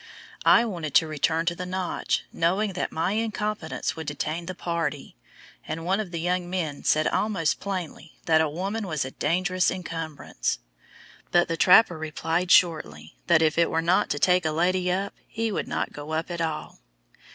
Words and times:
I 0.47 0.65
wanted 0.65 0.95
to 0.95 1.05
return 1.05 1.45
to 1.45 1.53
the 1.53 1.63
"Notch," 1.67 2.23
knowing 2.33 2.73
that 2.73 2.91
my 2.91 3.11
incompetence 3.11 3.95
would 3.95 4.07
detain 4.07 4.47
the 4.47 4.55
party, 4.55 5.15
and 5.67 5.85
one 5.85 5.99
of 5.99 6.09
the 6.09 6.19
young 6.19 6.49
men 6.49 6.83
said 6.83 7.07
almost 7.07 7.59
plainly 7.59 8.17
that 8.25 8.41
a 8.41 8.49
woman 8.49 8.87
was 8.87 9.05
a 9.05 9.11
dangerous 9.11 9.69
encumbrance, 9.69 10.57
but 11.29 11.47
the 11.47 11.55
trapper 11.55 11.99
replied 11.99 12.49
shortly 12.49 13.13
that 13.27 13.43
if 13.43 13.59
it 13.59 13.69
were 13.69 13.79
not 13.79 14.09
to 14.09 14.17
take 14.17 14.43
a 14.43 14.51
lady 14.51 14.91
up 14.91 15.13
he 15.27 15.51
would 15.51 15.67
not 15.67 15.93
go 15.93 16.13
up 16.13 16.31
at 16.31 16.41
all. 16.41 16.79